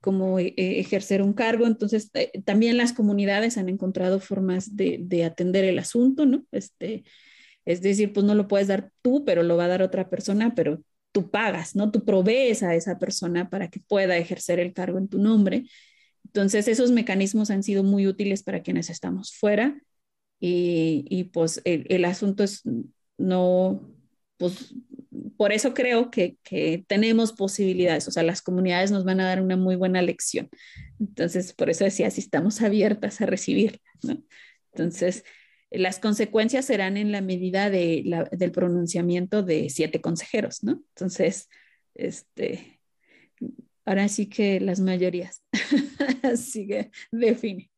[0.00, 1.66] como ejercer un cargo.
[1.66, 2.10] Entonces
[2.44, 6.44] también las comunidades han encontrado formas de, de atender el asunto, ¿no?
[6.50, 7.04] Este,
[7.64, 10.54] es decir, pues no lo puedes dar tú, pero lo va a dar otra persona,
[10.54, 11.90] pero tú pagas, ¿no?
[11.90, 15.64] Tú provees a esa persona para que pueda ejercer el cargo en tu nombre.
[16.24, 19.80] Entonces, esos mecanismos han sido muy útiles para quienes estamos fuera
[20.40, 22.62] y, y pues el, asunto es
[23.18, 23.94] no,
[24.38, 24.74] pues
[25.36, 29.42] por eso creo que, que, tenemos posibilidades, o sea, las comunidades nos van a dar
[29.42, 30.48] una muy buena lección.
[30.98, 34.22] Entonces, por eso decía, si estamos abiertas a recibir, ¿no?
[34.72, 35.24] Entonces,
[35.74, 40.82] las consecuencias serán en la medida de del pronunciamiento de siete consejeros, ¿no?
[40.94, 41.48] Entonces,
[41.94, 42.80] este,
[43.84, 45.42] ahora sí que las mayorías.
[46.22, 47.70] Así que define.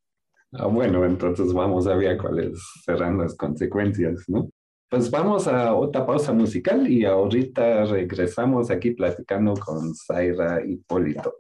[0.53, 4.49] Ah, bueno, entonces vamos a ver cuáles serán las consecuencias, ¿no?
[4.89, 11.35] Pues vamos a otra pausa musical y ahorita regresamos aquí platicando con Zaira Hipólito.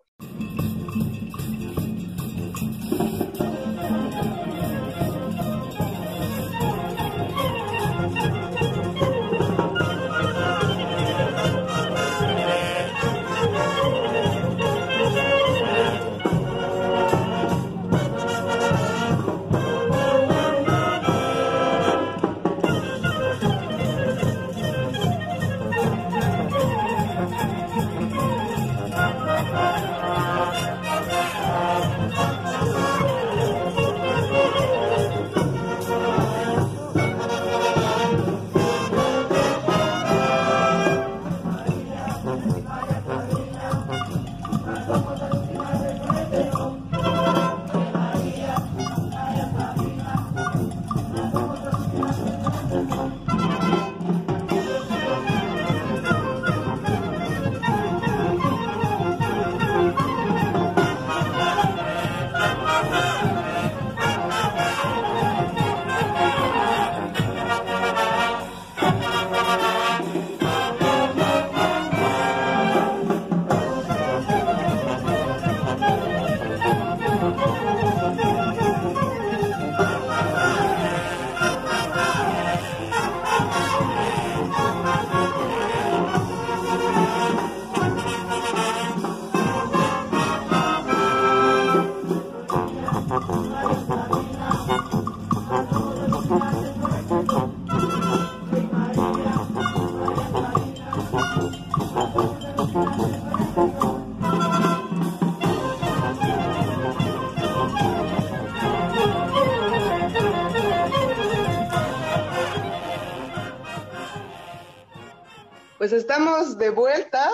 [116.58, 117.30] De vuelta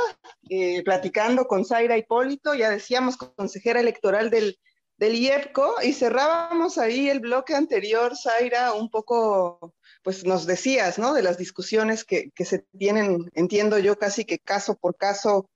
[0.48, 4.58] eh, platicando con Zaira Hipólito, ya decíamos, consejera electoral del,
[4.96, 11.14] del IEPCO, y cerrábamos ahí el bloque anterior, Zaira, un poco, pues nos decías, ¿no?
[11.14, 15.48] De las discusiones que, que se tienen, entiendo yo, casi que caso por caso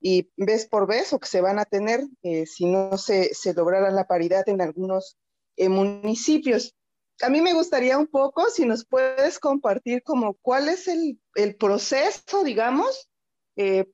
[0.00, 3.54] y vez por vez, o que se van a tener eh, si no se, se
[3.54, 5.16] lograra la paridad en algunos
[5.56, 6.74] eh, municipios
[7.22, 11.18] a mí me gustaría un poco si nos puedes compartir como cuál es el,
[11.56, 13.08] proceso, digamos,
[13.56, 13.86] eh,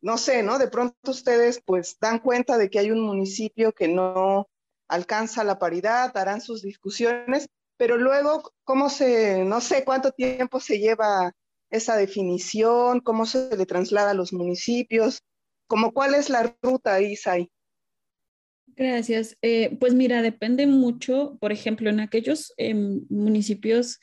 [0.00, 0.58] no sé, ¿no?
[0.58, 4.48] De pronto ustedes pues dan cuenta de que hay un municipio que no
[4.88, 10.78] alcanza la paridad, harán sus discusiones, pero luego, ¿cómo se, no sé cuánto tiempo se
[10.78, 11.32] lleva
[11.70, 15.22] esa definición, cómo se le traslada a los municipios,
[15.66, 17.50] como cuál es la ruta, Isai?
[18.78, 19.36] Gracias.
[19.42, 23.98] Eh, pues mira, depende mucho, por ejemplo, en aquellos em, municipios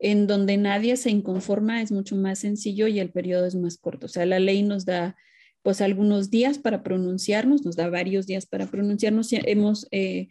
[0.00, 4.06] en donde nadie se inconforma es mucho más sencillo y el periodo es más corto.
[4.06, 5.16] O sea, la ley nos da
[5.62, 9.28] pues algunos días para pronunciarnos, nos da varios días para pronunciarnos.
[9.32, 10.28] Hemos eh,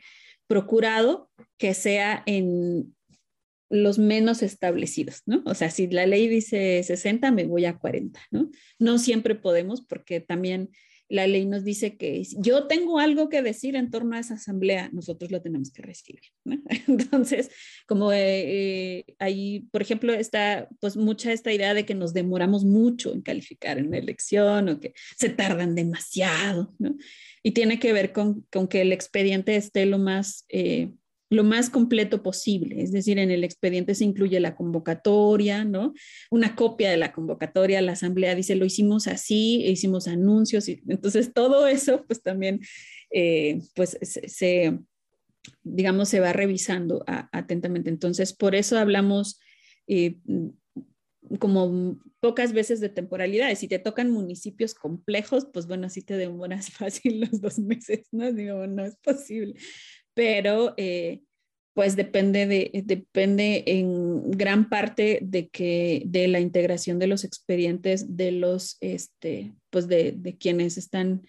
[0.47, 2.93] procurado que sea en
[3.69, 5.43] los menos establecidos, ¿no?
[5.45, 8.49] O sea, si la ley dice 60, me voy a 40, ¿no?
[8.79, 10.71] No siempre podemos porque también
[11.09, 14.89] la ley nos dice que yo tengo algo que decir en torno a esa asamblea,
[14.91, 16.21] nosotros lo tenemos que recibir.
[16.87, 17.49] Entonces,
[17.87, 23.13] como eh, ahí, por ejemplo, está pues mucha esta idea de que nos demoramos mucho
[23.13, 26.95] en calificar en una elección o que se tardan demasiado, ¿no?
[27.43, 30.45] Y tiene que ver con, con que el expediente esté lo más...
[30.49, 30.91] Eh,
[31.29, 32.81] lo más completo posible.
[32.81, 35.93] Es decir, en el expediente se incluye la convocatoria, ¿no?
[36.31, 41.33] Una copia de la convocatoria, la asamblea dice, lo hicimos así, hicimos anuncios, y entonces
[41.33, 42.61] todo eso, pues también,
[43.11, 44.79] eh, pues se,
[45.63, 47.89] digamos, se va revisando atentamente.
[47.89, 49.39] Entonces, por eso hablamos
[49.87, 50.17] eh,
[51.39, 53.59] como pocas veces de temporalidades.
[53.59, 58.31] Si te tocan municipios complejos, pues bueno, así te demoras fácil los dos meses, ¿no?
[58.31, 59.55] Digo, no es posible
[60.17, 61.21] pero eh,
[61.75, 68.17] pues depende, de, depende en gran parte de, que, de la integración de los expedientes
[68.17, 71.21] de los, este, pues de, de quienes están,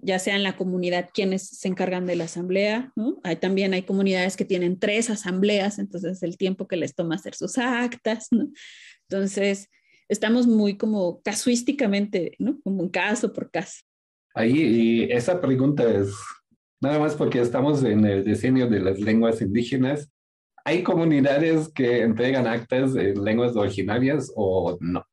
[0.00, 3.18] ya sea en la comunidad, quienes se encargan de la asamblea, ¿no?
[3.24, 7.34] Hay, también hay comunidades que tienen tres asambleas, entonces el tiempo que les toma hacer
[7.34, 8.48] sus actas, ¿no?
[9.08, 9.70] Entonces,
[10.08, 12.60] estamos muy como casuísticamente, ¿no?
[12.62, 13.80] Como caso por caso.
[14.34, 16.14] Ahí, y esa pregunta es
[16.80, 20.10] Nada más porque estamos en el diseño de las lenguas indígenas.
[20.64, 25.04] ¿Hay comunidades que entregan actas en lenguas originarias o no?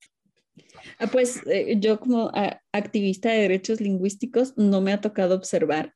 [0.99, 2.31] Ah, pues eh, yo como
[2.71, 5.93] activista de derechos lingüísticos no me ha tocado observar,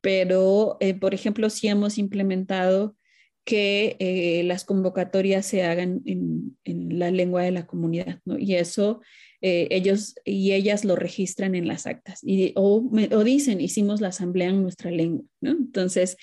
[0.00, 2.96] pero eh, por ejemplo sí hemos implementado
[3.44, 8.38] que eh, las convocatorias se hagan en, la lengua de la comunidad, ¿no?
[8.38, 9.00] Y eso
[9.42, 14.50] ellos y ellas lo registran en las actas y, o, o, dicen, hicimos la asamblea
[14.50, 15.52] en nuestra lengua, ¿no?
[15.52, 16.16] Entonces,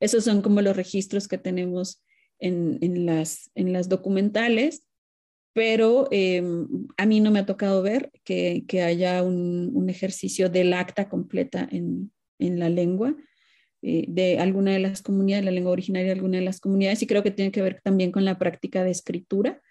[0.00, 2.02] esos son como los registros que tenemos
[2.42, 4.86] en, las, en las documentales,
[5.54, 11.08] pero em, a mí no me ha tocado ver que, haya un, ejercicio del acta
[11.08, 13.14] completa en, la lengua
[13.82, 17.06] eh, de alguna de las comunidades, la lengua originaria de alguna de las comunidades, y
[17.06, 19.62] creo que tiene que ver también con la práctica de escritura,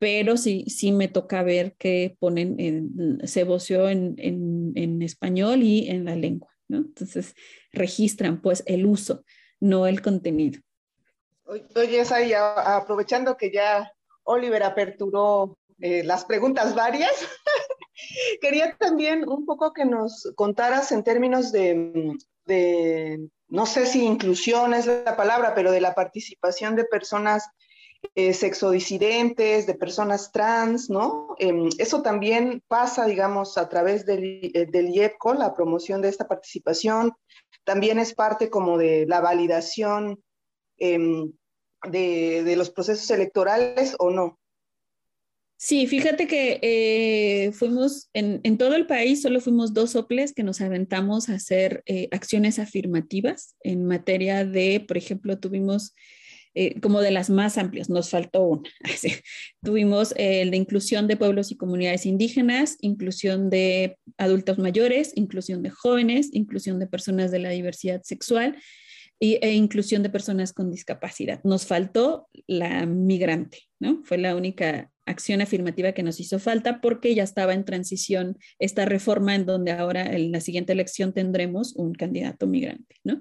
[0.00, 5.90] pero sí, sí me toca ver que ponen, en, se voció en, en, español y
[5.90, 6.78] en la lengua, ¿no?
[6.78, 7.34] Entonces
[7.70, 9.24] registran pues el uso,
[9.60, 10.62] no el contenido.
[11.44, 13.92] Oye, ahí aprovechando que ya
[14.24, 17.12] Oliver aperturó eh, las preguntas varias,
[18.40, 22.16] quería también un poco que nos contaras en términos de,
[23.48, 27.50] no sé si inclusión es la palabra, pero de la participación de personas
[28.14, 31.36] eh, sexodisidentes, de personas trans, ¿no?
[31.38, 36.26] Em, eso también pasa, digamos, a través del, eh, del IEPCO, la promoción de esta
[36.26, 37.12] participación,
[37.64, 40.18] también es parte como de la validación
[40.78, 41.30] em,
[41.90, 44.38] de, los procesos electorales o no?
[45.58, 50.62] Sí, fíjate que eh, fuimos en, todo el país, solo fuimos dos soples que nos
[50.62, 55.94] aventamos a hacer acciones afirmativas en materia de, por ejemplo, tuvimos
[56.54, 58.70] eh, como de las más amplias, nos faltó una.
[59.62, 65.70] tuvimos el de inclusión de pueblos y comunidades indígenas, inclusión de adultos mayores, inclusión de
[65.70, 68.56] jóvenes, inclusión de personas de la diversidad sexual
[69.22, 71.40] e inclusión de personas con discapacidad.
[71.44, 74.00] Nos faltó la migrante, ¿no?
[74.04, 78.86] Fue la única acción afirmativa que nos hizo falta porque ya estaba en transición esta
[78.86, 83.20] reforma en donde ahora en la siguiente elección tendremos un candidato migrante, ¿no?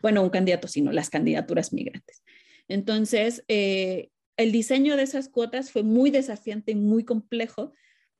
[0.00, 2.22] Bueno, un candidato, sino las candidaturas migrantes.
[2.68, 7.72] Entonces, eh, el diseño de esas cuotas fue muy desafiante y muy complejo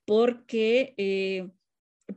[0.04, 1.48] porque eh,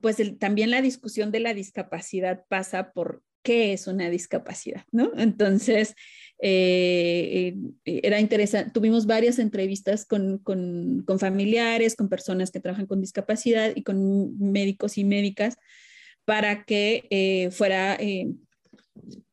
[0.01, 5.11] pues también la discusión de la discapacidad pasa por qué es una discapacidad, ¿no?
[5.15, 5.95] Entonces,
[6.39, 7.55] eh,
[7.85, 10.43] era interesante, tuvimos varias entrevistas con,
[11.17, 15.55] familiares, con personas que trabajan con discapacidad y con médicos y médicas
[16.25, 17.97] para que fuera,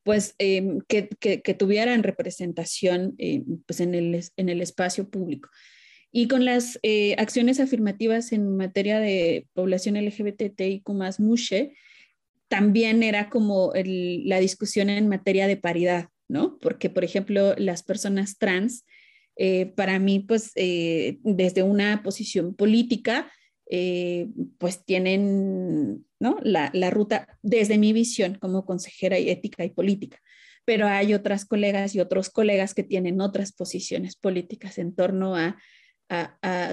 [0.03, 3.17] pues, que, tuvieran representación
[3.67, 5.49] pues en, el, en el espacio público.
[6.13, 6.79] Y con las
[7.19, 11.73] acciones afirmativas en materia de población LGBTIQ más MUSHE,
[12.49, 16.59] también era como la discusión en materia de paridad, ¿no?
[16.61, 18.85] Porque, por ejemplo, las personas trans,
[19.37, 23.33] eh, para mí, pues, eh, desde una posición política,
[23.69, 26.07] eh, pues tienen,
[26.43, 30.21] la ruta, desde mi visión como consejera y ética y política
[30.67, 35.59] pero hay otras colegas y otros colegas que tienen otras posiciones políticas en torno a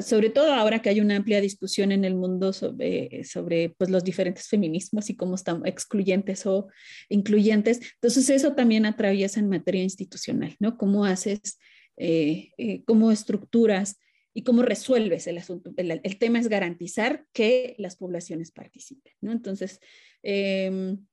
[0.03, 4.03] sobre todo ahora que hay una amplia discusión en el mundo sobre, sobre pues, los
[4.03, 6.67] diferentes feminismos y cómo están excluyentes o
[7.09, 7.79] incluyentes.
[7.95, 10.77] Entonces eso también atraviesa en materia institucional, ¿no?
[10.77, 11.59] Cómo haces,
[11.97, 13.97] eh, eh, cómo estructuras
[14.33, 15.71] y cómo resuelves el asunto.
[15.77, 19.31] El, tema es garantizar que las poblaciones participen, ¿no?
[19.31, 19.79] Entonces,
[20.23, 21.05] em,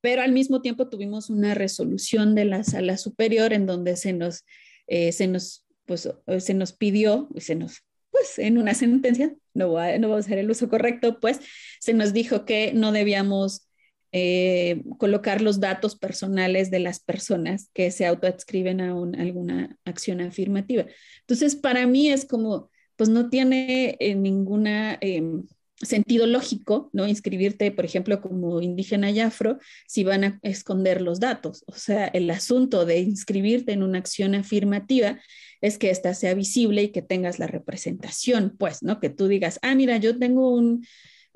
[0.00, 4.44] pero al mismo tiempo tuvimos una resolución de la sala superior en donde se nos,
[4.86, 9.68] eh, se nos pues eh, se nos pidió, se nos, pues en una sentencia, no
[9.68, 11.40] voy a, no a usar el uso correcto, pues
[11.80, 13.65] se nos dijo que no debíamos
[14.12, 20.86] eh, colocar los datos personales de las personas que se autoadscriben a alguna acción afirmativa.
[21.20, 24.98] Entonces, para mí es como, pues no tiene eh, ninguna...
[25.00, 25.44] Em,
[25.82, 27.06] sentido lógico, ¿no?
[27.06, 31.64] Inscribirte, por ejemplo, como indígena y afro, si van a esconder los datos.
[31.66, 35.20] O sea, el asunto de inscribirte en una acción afirmativa
[35.60, 39.00] es que ésta sea visible y que tengas la representación, pues, ¿no?
[39.00, 40.54] Que tú digas, ah, mira, yo tengo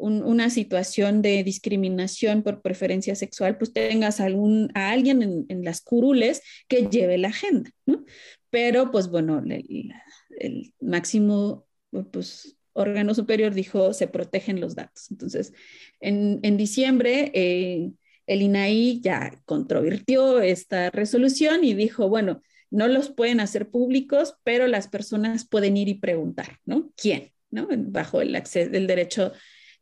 [0.00, 6.88] una situación de discriminación por preferencia sexual, pues tengas a alguien en, las curules que
[6.88, 8.04] lleve la agenda, ¿no?
[8.50, 11.66] Pero, pues bueno, el máximo,
[12.10, 15.10] pues órgano superior dijo se protegen los datos.
[15.10, 15.52] Entonces,
[16.00, 17.90] en, diciembre, eh,
[18.26, 24.68] el INAI ya controvirtió esta resolución y dijo, bueno, no los pueden hacer públicos, pero
[24.68, 26.92] las personas pueden ir y preguntar, ¿no?
[26.96, 27.32] ¿Quién?
[27.50, 27.66] ¿no?
[27.68, 29.32] Bajo el, acceso, el derecho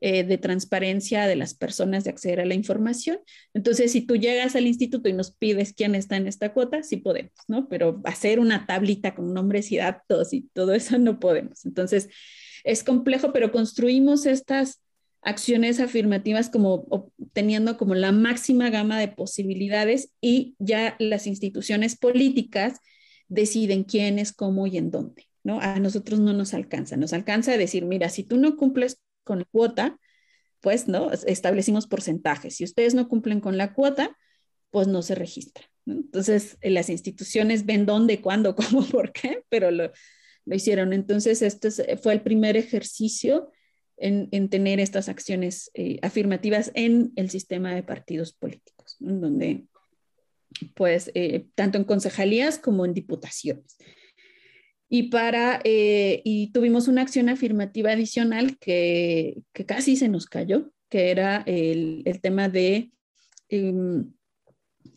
[0.00, 3.18] eh, de transparencia de las personas de acceder a la información.
[3.52, 6.98] Entonces, si tú llegas al instituto y nos pides quién está en esta cuota, sí
[6.98, 7.68] podemos, ¿no?
[7.68, 11.64] Pero hacer una tablita con nombres y datos y todo eso no podemos.
[11.64, 12.08] Entonces,
[12.62, 14.80] es complejo, pero construimos estas
[15.22, 22.78] acciones afirmativas como teniendo como la máxima gama de posibilidades y ya las instituciones políticas
[23.28, 25.60] deciden quiénes, cómo y en dónde, ¿no?
[25.60, 29.98] A nosotros no nos alcanza, nos alcanza decir, mira, si tú no cumples con cuota,
[30.60, 31.12] pues, ¿no?
[31.12, 32.56] Establecimos porcentajes.
[32.56, 34.16] Si ustedes no cumplen con la cuota,
[34.70, 35.66] pues no se registra.
[35.86, 39.92] Entonces, eh, las instituciones ven dónde, cuándo, cómo, por qué, pero lo,
[40.46, 40.94] lo hicieron.
[40.94, 43.52] Entonces, este fue el primer ejercicio
[43.98, 49.66] en, en tener estas acciones eh, afirmativas en el sistema de partidos políticos, donde
[50.74, 51.12] pues
[51.54, 53.76] tanto en concejalías como en diputaciones.
[54.88, 60.72] Y, para, eh, y tuvimos una acción afirmativa adicional que, que, casi se nos cayó,
[60.88, 62.90] que era el, el tema de
[63.50, 64.10] em,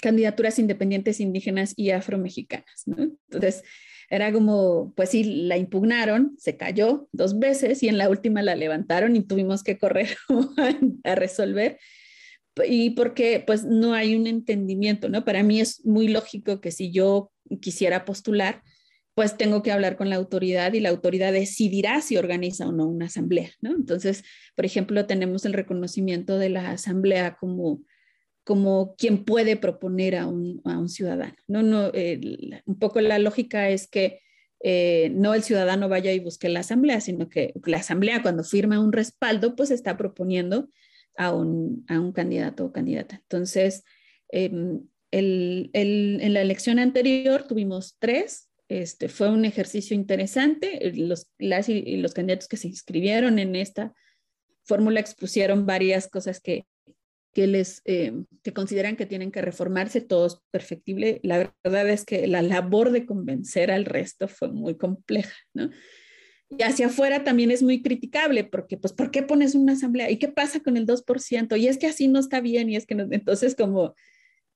[0.02, 2.84] candidaturas independientes indígenas y afromexicanas.
[2.86, 3.04] ¿no?
[3.04, 3.64] Entonces,
[4.10, 8.56] era como, pues sí, la impugnaron, se cayó dos veces y en la última la
[8.56, 10.10] levantaron y tuvimos que correr
[11.04, 11.80] a resolver
[12.68, 15.24] y porque pues no hay un entendimiento, ¿no?
[15.24, 17.32] Para mí es muy lógico que si yo
[17.62, 18.62] quisiera postular,
[19.14, 22.88] pues tengo que hablar con la autoridad y la autoridad decidirá si organiza o no
[22.88, 23.72] una asamblea, ¿no?
[23.72, 24.24] Entonces,
[24.56, 27.82] por ejemplo, tenemos el reconocimiento de la asamblea como,
[28.44, 31.62] como quien puede proponer a un, a un ciudadano, ¿no?
[31.62, 31.92] no
[32.66, 34.22] un poco la lógica es que
[34.64, 38.80] eh, no el ciudadano vaya y busque la asamblea, sino que la asamblea cuando firma
[38.80, 40.70] un respaldo, pues está proponiendo
[41.18, 43.16] a un, a un candidato o candidata.
[43.16, 43.84] Entonces,
[44.30, 48.50] em, el, el, en la elección anterior tuvimos tres.
[48.72, 50.94] Este, fue un ejercicio interesante.
[50.96, 53.94] Los, y los candidatos que se inscribieron en esta
[54.64, 61.20] fórmula expusieron varias cosas em, que consideran que tienen que reformarse, todo es perfectible.
[61.22, 65.70] La verdad es que la labor de convencer al resto fue muy compleja, ¿no?
[66.50, 70.10] Y hacia afuera también es muy criticable, porque, pues, ¿por qué pones una asamblea?
[70.10, 71.58] ¿Y qué pasa con el 2%?
[71.58, 73.96] Y es que así no está bien, y es que entonces como,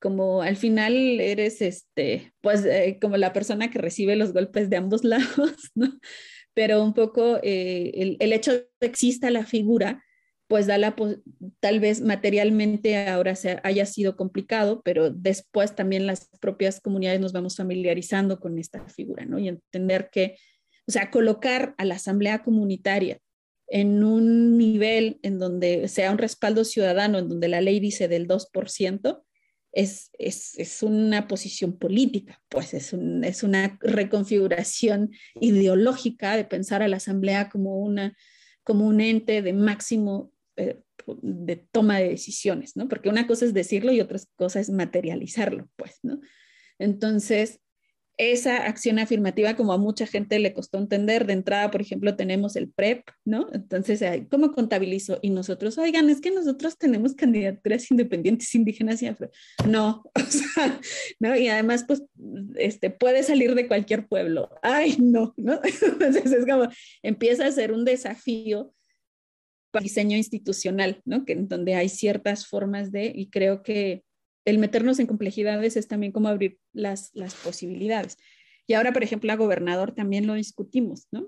[0.06, 4.78] como al final eres, este, pues, eh, como la persona que recibe los golpes de
[4.78, 5.98] ambos lados, ¿no?
[6.54, 10.04] Pero un poco eh, el, el, hecho de que exista la figura,
[10.48, 10.96] pues da la,
[11.60, 17.34] tal vez materialmente ahora se haya sido complicado, pero después también las propias comunidades nos
[17.34, 19.40] vamos familiarizando con esta figura, ¿no?
[19.40, 20.36] Y entender que
[20.88, 23.18] o sea, colocar a la asamblea comunitaria
[23.68, 28.28] en un nivel en donde sea un respaldo ciudadano, en donde la ley dice del
[28.28, 29.25] 2%,
[29.76, 36.82] es, es, es una posición política, pues es, un, es, una reconfiguración ideológica de pensar
[36.82, 38.16] a la asamblea como, una,
[38.64, 40.80] como un ente de máximo eh,
[41.22, 42.88] de toma de decisiones, ¿no?
[42.88, 46.22] Porque una cosa es decirlo y otra cosa es materializarlo, pues, ¿no?
[46.80, 47.60] Entonces,
[48.18, 52.56] esa acción afirmativa, como a mucha gente le costó entender, de entrada, por ejemplo, tenemos
[52.56, 53.48] el PREP, ¿no?
[53.52, 55.20] Entonces, ¿cómo contabilizo?
[55.22, 59.30] Y nosotros, oigan, es que nosotros tenemos candidaturas independientes indígenas y afro.
[59.68, 60.04] No,
[61.20, 61.36] ¿no?
[61.36, 62.04] Y además, pues,
[62.56, 64.50] este, puede salir de cualquier pueblo.
[64.62, 65.60] Ay, no, ¿no?
[65.82, 66.70] Entonces, es como,
[67.04, 68.74] empieza a ser un desafío
[69.72, 71.26] para el diseño institucional, ¿no?
[71.26, 74.04] Que en donde hay ciertas formas de, y creo que
[74.46, 77.12] el meternos en complejidades es también como abrir las,
[77.44, 78.18] posibilidades.
[78.68, 81.28] Y ahora, por ejemplo, a gobernador también lo discutimos, ¿no?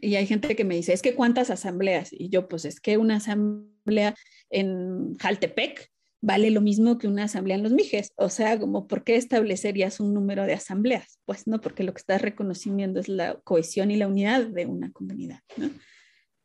[0.00, 2.12] Y hay gente que me dice, es que cuántas asambleas.
[2.12, 4.14] Y yo, pues es que una asamblea
[4.50, 8.12] en Jaltepec vale lo mismo que una asamblea en los Mijes.
[8.16, 11.18] O sea, como, ¿por qué establecerías un número de asambleas?
[11.26, 14.90] Pues no, porque lo que estás reconociendo es la cohesión y la unidad de una
[14.90, 15.70] comunidad, ¿no?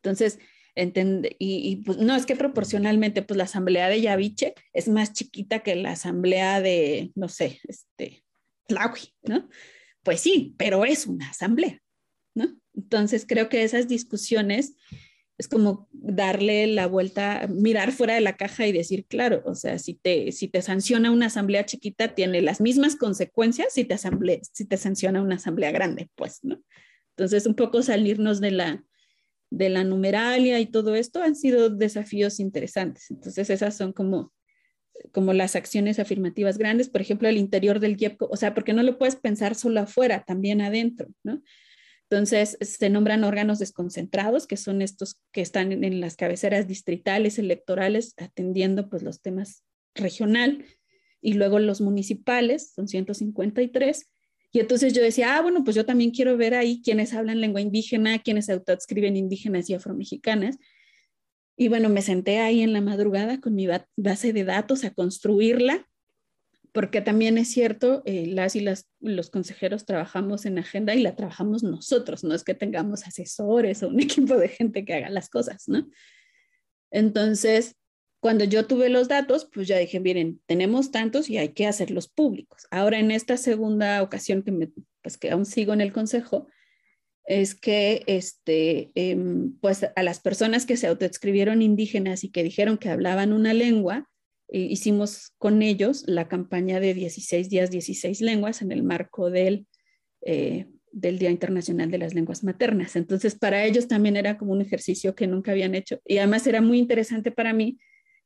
[0.02, 0.40] Entonces,
[1.40, 5.76] y, pues no, es que proporcionalmente, pues la asamblea de Yaviche es más chiquita que
[5.76, 8.24] la asamblea de, no sé, este,
[8.68, 9.50] Tlahui, ¿no?
[10.04, 11.82] Pues sí, pero es una asamblea,
[12.36, 12.48] ¿no?
[12.76, 14.76] Entonces creo que esas discusiones
[15.38, 19.80] es como darle la vuelta, mirar fuera de la caja y decir, claro, o sea,
[19.80, 24.40] si te, si te sanciona una asamblea chiquita, tiene las mismas consecuencias si te, asamblea,
[24.52, 26.62] si te sanciona una asamblea grande, pues, ¿no?
[27.16, 28.84] Entonces, un poco salirnos de la,
[29.50, 33.10] de la numeralia y todo esto han sido desafíos interesantes.
[33.10, 34.34] Entonces, esas son como,
[35.12, 38.84] como las acciones afirmativas grandes, por ejemplo, el interior del IEPCO, o sea, porque no
[38.84, 41.42] lo puedes pensar solo afuera, también adentro, ¿no?
[42.10, 48.16] Entonces, se nombran órganos desconcentrados, que son estos que están en las cabeceras distritales, electorales,
[48.18, 50.66] atendiendo pues los temas regional,
[51.22, 54.10] y luego los municipales, son 153,
[54.52, 57.62] y entonces yo decía, ah, bueno, pues yo también quiero ver ahí quienes hablan lengua
[57.62, 60.58] indígena, quienes autoadscriben indígenas y afromexicanas.
[61.56, 65.88] Y bueno, me senté ahí en la madrugada con mi base de datos a construirla,
[66.72, 68.66] porque también es cierto, eh, las y
[69.02, 73.90] los consejeros trabajamos en agenda y la trabajamos nosotros, no es que tengamos asesores o
[73.90, 75.88] un equipo de gente que haga las cosas, ¿no?
[76.92, 77.76] Entonces,
[78.20, 82.10] cuando yo tuve los datos, pues ya dije, miren, tenemos tantos y hay que hacerlos
[82.10, 82.68] públicos.
[82.70, 84.70] Ahora, en esta segunda ocasión que, me,
[85.02, 86.48] pues que aún sigo en el consejo,
[87.26, 92.78] es que este, em, pues a las personas que se autoescribieron indígenas y que dijeron
[92.78, 94.10] que hablaban una lengua,
[94.50, 99.68] eh, hicimos con ellos la campaña de 16 días, 16 lenguas en el marco del,
[100.26, 102.96] eh, del Día Internacional de las Lenguas Maternas.
[102.96, 106.02] Entonces, para ellos también era como un ejercicio que nunca habían hecho.
[106.06, 107.78] Y además era muy interesante para mí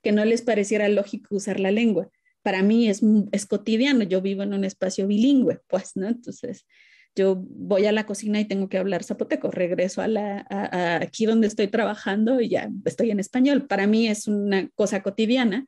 [0.03, 2.09] que no les pareciera lógico usar la lengua.
[2.43, 3.01] Para mí es,
[3.31, 6.07] es cotidiano, yo vivo en un espacio bilingüe, pues, ¿no?
[6.07, 6.65] Entonces,
[7.15, 10.45] yo voy a la cocina y tengo que hablar zapoteco, regreso a, la,
[11.01, 13.67] aquí donde estoy trabajando y ya estoy en español.
[13.67, 15.67] Para mí es una cosa cotidiana,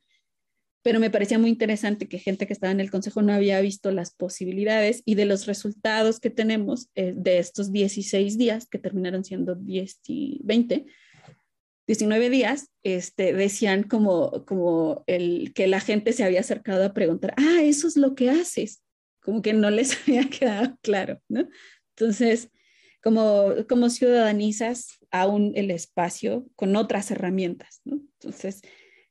[0.82, 3.92] pero me parecía muy interesante que gente que estaba en el consejo no había visto
[3.92, 9.24] las posibilidades y de los resultados que tenemos eh, de estos 16 días, que terminaron
[9.24, 10.86] siendo 10 y 20,
[11.88, 17.34] 19 días, este, decían como, como el, que la gente se había acercado a preguntar,
[17.38, 18.82] ah, eso es lo que haces
[19.26, 21.50] como que no les había quedado claro, ¿no?
[21.98, 22.52] Entonces,
[23.04, 28.02] como, como ciudadanizas aún el espacio con otras herramientas, ¿no?
[28.20, 28.62] Entonces,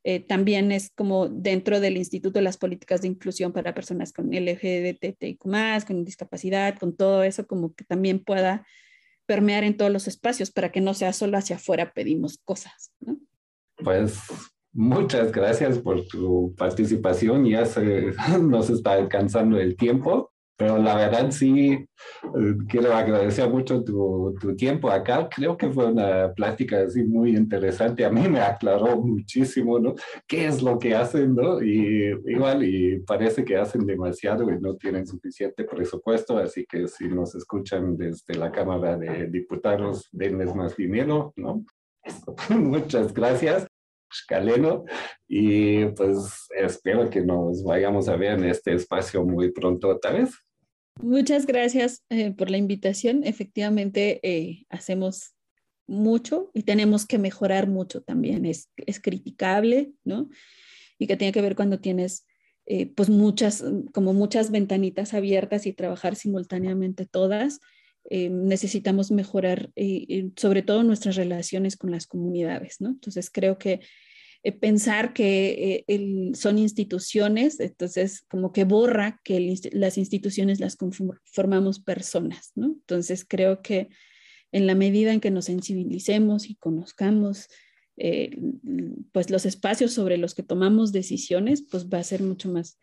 [0.05, 4.31] eh, también es como dentro del Instituto de las Políticas de Inclusión para Personas con
[4.31, 5.39] LGBTIQ+,
[5.87, 8.66] con discapacidad, con todo eso, como que también pueda
[9.27, 12.93] permear en todos los espacios para que no sea solo hacia afuera pedimos cosas.
[13.77, 14.20] Pues
[14.77, 17.45] Muchas gracias por tu participación.
[17.45, 18.12] Ya se
[18.43, 24.55] nos está alcanzando el tiempo, pero la verdad sí eh, quiero agradecer mucho tu, tu,
[24.55, 25.29] tiempo acá.
[25.29, 28.05] Creo que fue una plática así muy interesante.
[28.05, 29.95] A mí me aclaró muchísimo, ¿no?
[30.27, 31.61] ¿Qué es lo que hacen, no?
[31.63, 37.09] Y igual, y parece que hacen demasiado y no tienen suficiente presupuesto, así que si
[37.09, 41.65] nos escuchan desde la Cámara de Diputados, denles más dinero, ¿no?
[42.51, 43.67] Muchas gracias.
[44.27, 44.85] Caleno
[45.27, 50.31] y pues espero que nos vayamos a ver en este espacio muy pronto otra vez.
[51.01, 53.25] Muchas gracias eh, por la invitación.
[53.25, 55.35] Efectivamente, eh, hacemos
[55.87, 58.47] mucho y tenemos que mejorar mucho también.
[58.47, 60.29] Es, es criticable, ¿no?
[60.99, 62.27] Y que tiene que ver cuando tienes
[62.67, 67.61] eh, pues muchas, como muchas ventanitas abiertas y trabajar simultáneamente todas.
[68.11, 69.73] necesitamos mejorar
[70.37, 72.91] sobre todo nuestras relaciones con las comunidades, ¿no?
[72.91, 73.81] Entonces creo que eh,
[74.53, 80.77] pensar que eh, son instituciones, entonces como que borra que las instituciones las
[81.25, 82.67] formamos personas, ¿no?
[82.67, 83.89] Entonces creo que
[84.53, 87.49] en la medida en que nos sensibilicemos y conozcamos
[87.97, 88.37] eh,
[89.13, 92.79] pues los espacios sobre los que tomamos decisiones, pues va a ser mucho más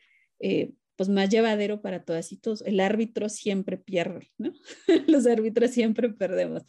[1.01, 2.61] pues más llevadero para todas y todos.
[2.61, 4.53] El árbitro siempre pierde, ¿no?
[5.07, 6.61] Los árbitros siempre perdemos.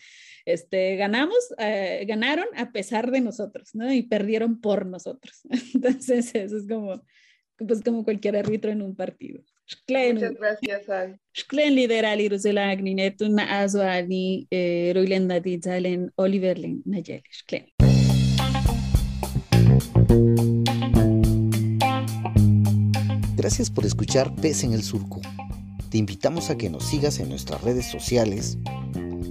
[0.46, 3.92] Este, ganamos, eh, ganaron a pesar de nosotros, ¿no?
[3.92, 5.42] Y perdieron por nosotros.
[5.74, 7.04] Entonces, eso es como,
[7.58, 9.42] pues como cualquier árbitro en un partido.
[9.86, 11.14] Muchas gracias, Ay.
[11.34, 13.28] Shklen lidera liruzela agninetu
[23.42, 25.20] Gracias por escuchar Pez en el Surco.
[25.90, 28.56] Te invitamos a que nos sigas en nuestras redes sociales.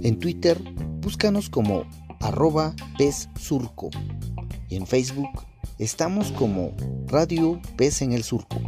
[0.02, 0.60] En Twitter,
[1.00, 1.84] búscanos como
[2.20, 3.88] arroba Pez Surco.
[4.68, 5.30] Y en Facebook,
[5.78, 8.60] estamos como Radio Pez en el Surco.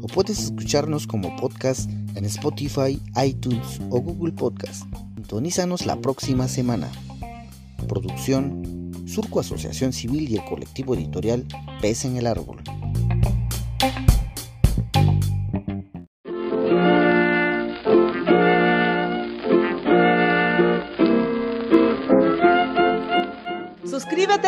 [0.00, 4.84] O puedes escucharnos como podcast en Spotify, iTunes o Google Podcast.
[5.16, 6.90] Sintonízanos la próxima semana.
[7.86, 11.46] Producción, Surco Asociación Civil y el colectivo editorial
[11.82, 12.62] Pez en el Árbol.